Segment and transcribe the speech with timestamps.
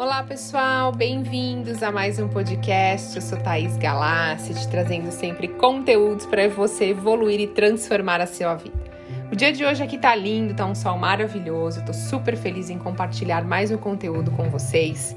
[0.00, 3.14] Olá pessoal, bem-vindos a mais um podcast.
[3.14, 8.54] Eu sou Thaís Galassi, te trazendo sempre conteúdos para você evoluir e transformar a sua
[8.54, 8.80] vida.
[9.30, 12.78] O dia de hoje aqui tá lindo, tá um sol maravilhoso, tô super feliz em
[12.78, 15.14] compartilhar mais um conteúdo com vocês.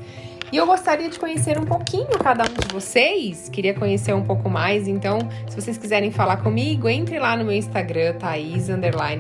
[0.54, 3.50] E eu gostaria de conhecer um pouquinho cada um de vocês.
[3.50, 5.18] Queria conhecer um pouco mais, então,
[5.50, 8.68] se vocês quiserem falar comigo, entre lá no meu Instagram, Thaís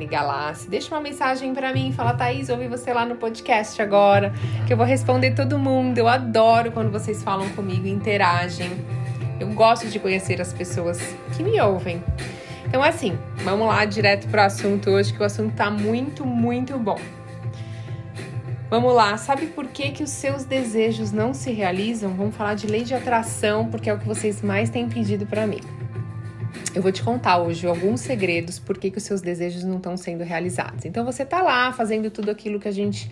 [0.08, 0.70] Galassi.
[0.70, 4.32] Deixa uma mensagem para mim, fala, Thaís, ouvi você lá no podcast agora,
[4.68, 5.98] que eu vou responder todo mundo.
[5.98, 8.70] Eu adoro quando vocês falam comigo, interagem.
[9.40, 11.02] Eu gosto de conhecer as pessoas
[11.36, 12.00] que me ouvem.
[12.68, 17.00] Então, assim, vamos lá direto pro assunto hoje, que o assunto tá muito, muito bom.
[18.74, 22.12] Vamos lá, sabe por que, que os seus desejos não se realizam?
[22.16, 25.46] Vamos falar de lei de atração, porque é o que vocês mais têm pedido para
[25.46, 25.60] mim.
[26.74, 29.96] Eu vou te contar hoje alguns segredos por que, que os seus desejos não estão
[29.96, 30.86] sendo realizados.
[30.86, 33.12] Então você tá lá fazendo tudo aquilo que a gente.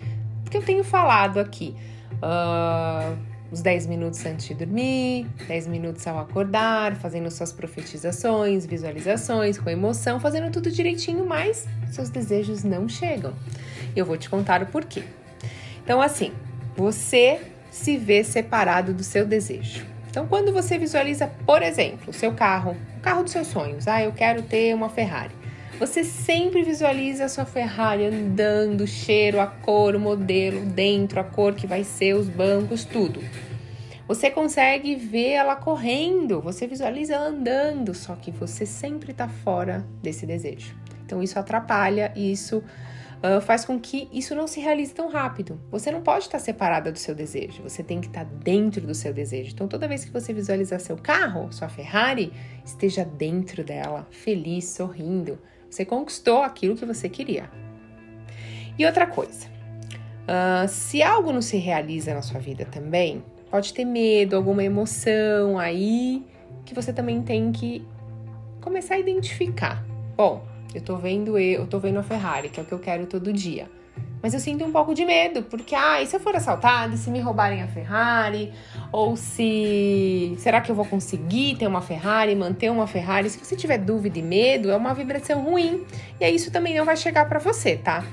[0.50, 1.76] que eu tenho falado aqui.
[2.14, 3.16] Uh,
[3.52, 9.70] os 10 minutos antes de dormir, 10 minutos ao acordar, fazendo suas profetizações, visualizações, com
[9.70, 13.32] emoção, fazendo tudo direitinho, mas seus desejos não chegam.
[13.94, 15.04] Eu vou te contar o porquê.
[15.84, 16.32] Então, assim,
[16.76, 19.86] você se vê separado do seu desejo.
[20.10, 24.02] Então, quando você visualiza, por exemplo, o seu carro, o carro dos seus sonhos, ah,
[24.02, 25.34] eu quero ter uma Ferrari.
[25.78, 31.24] Você sempre visualiza a sua Ferrari andando, o cheiro, a cor, o modelo, dentro, a
[31.24, 33.20] cor que vai ser, os bancos, tudo.
[34.06, 39.84] Você consegue ver ela correndo, você visualiza ela andando, só que você sempre está fora
[40.02, 40.76] desse desejo.
[41.06, 42.62] Então isso atrapalha isso
[43.22, 45.60] uh, faz com que isso não se realize tão rápido.
[45.70, 49.12] Você não pode estar separada do seu desejo, você tem que estar dentro do seu
[49.12, 49.52] desejo.
[49.52, 52.32] Então, toda vez que você visualizar seu carro, sua Ferrari,
[52.64, 55.38] esteja dentro dela, feliz, sorrindo.
[55.70, 57.48] Você conquistou aquilo que você queria.
[58.78, 63.84] E outra coisa, uh, se algo não se realiza na sua vida também, pode ter
[63.84, 66.26] medo, alguma emoção aí
[66.64, 67.86] que você também tem que
[68.60, 69.84] começar a identificar.
[70.16, 73.06] Bom, eu tô vendo eu, tô vendo a Ferrari, que é o que eu quero
[73.06, 73.68] todo dia.
[74.22, 77.10] Mas eu sinto um pouco de medo, porque ah, e se eu for assaltado, se
[77.10, 78.52] me roubarem a Ferrari,
[78.92, 83.28] ou se será que eu vou conseguir ter uma Ferrari, manter uma Ferrari?
[83.28, 85.84] Se você tiver dúvida e medo, é uma vibração ruim,
[86.20, 88.04] e aí isso também não vai chegar para você, tá?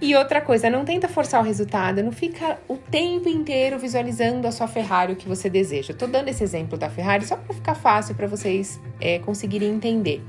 [0.00, 4.52] E outra coisa, não tenta forçar o resultado, não fica o tempo inteiro visualizando a
[4.52, 5.92] sua Ferrari, o que você deseja.
[5.92, 9.70] Eu tô dando esse exemplo da Ferrari só para ficar fácil para vocês é, conseguirem
[9.70, 10.22] entender.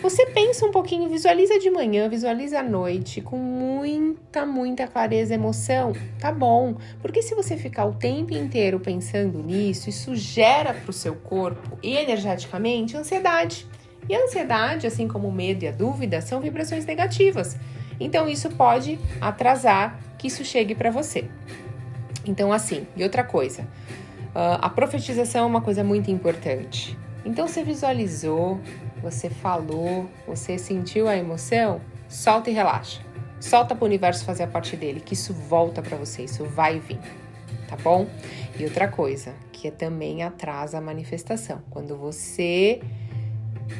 [0.00, 5.92] Você pensa um pouquinho, visualiza de manhã, visualiza à noite, com muita, muita clareza emoção,
[6.18, 6.74] tá bom.
[7.00, 11.78] Porque se você ficar o tempo inteiro pensando nisso, isso gera para o seu corpo
[11.82, 13.64] e energeticamente ansiedade.
[14.08, 17.56] E a ansiedade, assim como o medo e a dúvida, são vibrações negativas.
[18.00, 21.28] Então isso pode atrasar que isso chegue para você.
[22.24, 23.66] Então, assim, e outra coisa,
[24.34, 26.96] a profetização é uma coisa muito importante.
[27.24, 28.60] Então, você visualizou,
[29.02, 33.00] você falou, você sentiu a emoção, solta e relaxa.
[33.40, 36.78] Solta para o universo fazer a parte dele, que isso volta para você, isso vai
[36.78, 37.00] vir,
[37.68, 38.06] tá bom?
[38.56, 41.60] E outra coisa, que também atrasa a manifestação.
[41.68, 42.80] Quando você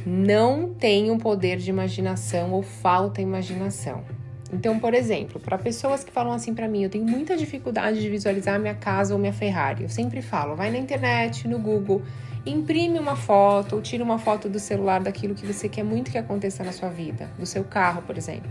[0.06, 4.04] não tem um poder de imaginação ou falta imaginação.
[4.52, 8.08] Então, por exemplo, para pessoas que falam assim para mim, eu tenho muita dificuldade de
[8.10, 9.84] visualizar minha casa ou minha Ferrari.
[9.84, 12.02] Eu sempre falo, vai na internet, no Google,
[12.44, 16.18] imprime uma foto ou tira uma foto do celular daquilo que você quer muito que
[16.18, 18.50] aconteça na sua vida, do seu carro, por exemplo.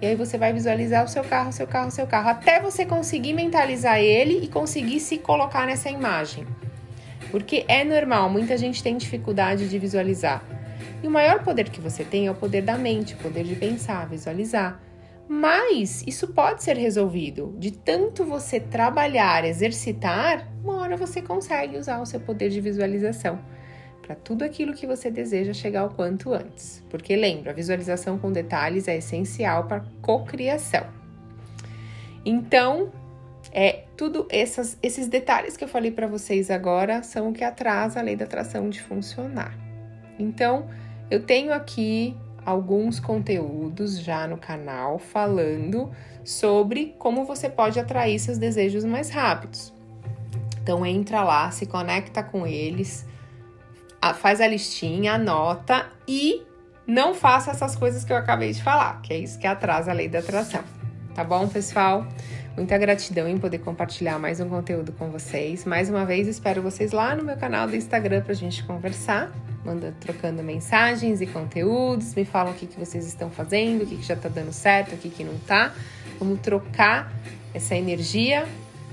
[0.00, 3.34] E aí você vai visualizar o seu carro, seu carro, seu carro, até você conseguir
[3.34, 6.46] mentalizar ele e conseguir se colocar nessa imagem.
[7.30, 10.42] Porque é normal, muita gente tem dificuldade de visualizar.
[11.02, 13.56] E o maior poder que você tem é o poder da mente, o poder de
[13.56, 14.80] pensar, visualizar.
[15.28, 17.54] Mas isso pode ser resolvido.
[17.58, 23.38] De tanto você trabalhar, exercitar, uma hora você consegue usar o seu poder de visualização
[24.02, 26.84] para tudo aquilo que você deseja chegar o quanto antes.
[26.90, 30.86] Porque lembra, a visualização com detalhes é essencial para cocriação.
[32.24, 32.92] Então,
[33.52, 38.00] é tudo essas, esses detalhes que eu falei para vocês agora são o que atrasa
[38.00, 39.56] a lei da atração de funcionar.
[40.18, 40.68] Então,
[41.12, 45.90] eu tenho aqui alguns conteúdos já no canal falando
[46.24, 49.74] sobre como você pode atrair seus desejos mais rápidos.
[50.62, 53.06] Então entra lá, se conecta com eles,
[54.14, 56.46] faz a listinha, anota e
[56.86, 59.94] não faça essas coisas que eu acabei de falar, que é isso que atrasa a
[59.94, 60.64] lei da atração.
[61.14, 62.06] Tá bom, pessoal?
[62.56, 65.66] Muita gratidão em poder compartilhar mais um conteúdo com vocês.
[65.66, 69.30] Mais uma vez, espero vocês lá no meu canal do Instagram para a gente conversar
[69.64, 73.96] manda trocando mensagens e conteúdos, me falam o que, que vocês estão fazendo, o que,
[73.96, 75.72] que já tá dando certo, o que, que não tá.
[76.18, 77.12] Vamos trocar
[77.54, 78.46] essa energia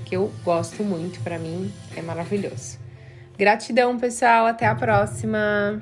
[0.04, 2.78] que eu gosto muito, para mim é maravilhoso.
[3.38, 5.80] Gratidão, pessoal, até a próxima.